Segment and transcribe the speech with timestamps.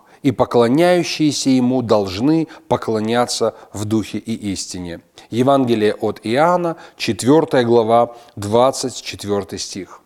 [0.23, 5.01] и поклоняющиеся Ему должны поклоняться в Духе и истине.
[5.29, 10.00] Евангелие от Иоанна, 4 глава, 24 стих.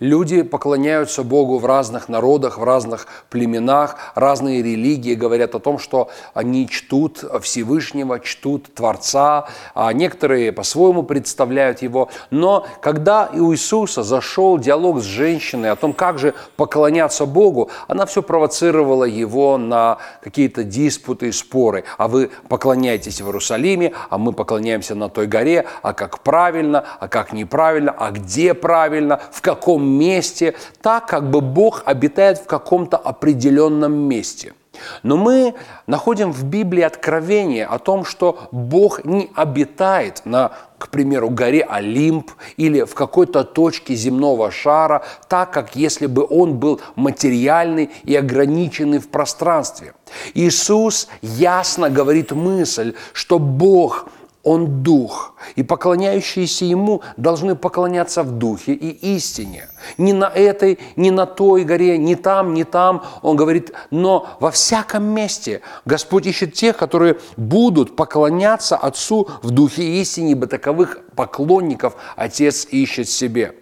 [0.00, 6.10] Люди поклоняются Богу в разных народах, в разных племенах, разные религии говорят о том, что
[6.34, 12.08] они чтут Всевышнего, чтут Творца, а некоторые по-своему представляют Его.
[12.30, 18.06] Но когда у Иисуса зашел диалог с женщиной о том, как же поклоняться Богу, она
[18.06, 21.84] все провоцировала его на какие-то диспуты и споры.
[21.96, 27.08] А вы поклоняетесь в Иерусалиме, а мы поклоняемся на той горе, а как правильно, а
[27.08, 32.96] как неправильно, а где правильно, в каком месте, так как бы Бог обитает в каком-то
[32.96, 34.54] определенном месте.
[35.02, 35.54] Но мы
[35.86, 42.30] находим в Библии откровение о том, что Бог не обитает на, к примеру, горе Олимп
[42.56, 48.98] или в какой-то точке земного шара, так как если бы Он был материальный и ограниченный
[48.98, 49.94] в пространстве.
[50.34, 54.08] Иисус ясно говорит мысль, что Бог–
[54.48, 59.68] он дух, и поклоняющиеся Ему должны поклоняться в духе и истине.
[59.98, 63.04] Не на этой, не на той горе, не там, не там.
[63.20, 69.82] Он говорит, но во всяком месте Господь ищет тех, которые будут поклоняться Отцу в духе
[69.82, 73.54] и истине, ибо таковых поклонников Отец ищет себе.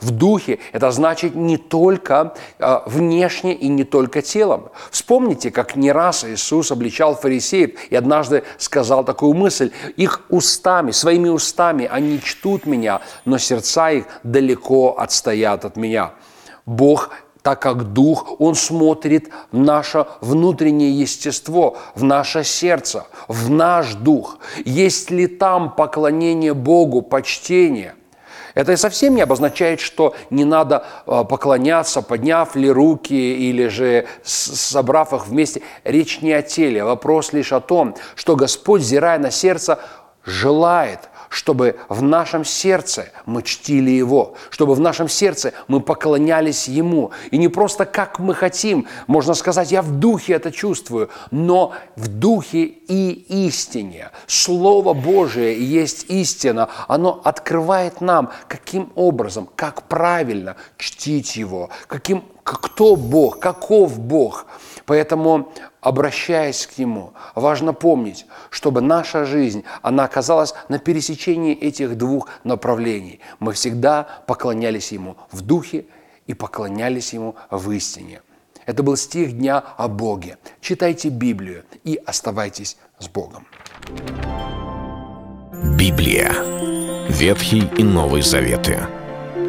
[0.00, 4.70] В духе это значит не только э, внешне и не только телом.
[4.90, 11.28] Вспомните, как не раз Иисус обличал фарисеев и однажды сказал такую мысль, их устами, своими
[11.28, 16.12] устами они чтут меня, но сердца их далеко отстоят от меня.
[16.66, 17.10] Бог
[17.42, 24.38] так как Дух, Он смотрит в наше внутреннее естество, в наше сердце, в наш Дух.
[24.64, 27.94] Есть ли там поклонение Богу, почтение?
[28.54, 35.12] Это совсем не обозначает, что не надо а, поклоняться, подняв ли руки или же собрав
[35.12, 35.62] их вместе.
[35.84, 39.78] Речь не о теле, вопрос лишь о том, что Господь, зирая на сердце,
[40.24, 47.12] желает чтобы в нашем сердце мы чтили Его, чтобы в нашем сердце мы поклонялись Ему.
[47.30, 52.08] И не просто как мы хотим, можно сказать, я в духе это чувствую, но в
[52.08, 54.10] духе и истине.
[54.26, 62.96] Слово Божие есть истина, оно открывает нам, каким образом, как правильно чтить Его, каким, кто
[62.96, 64.46] Бог, каков Бог.
[64.86, 72.28] Поэтому обращаясь к Нему, важно помнить, чтобы наша жизнь, она оказалась на пересечении этих двух
[72.44, 73.20] направлений.
[73.38, 75.86] Мы всегда поклонялись Ему в духе
[76.26, 78.22] и поклонялись Ему в истине.
[78.66, 80.38] Это был стих дня о Боге.
[80.60, 83.46] Читайте Библию и оставайтесь с Богом.
[85.76, 86.32] Библия.
[87.08, 88.99] Ветхий и Новый Заветы.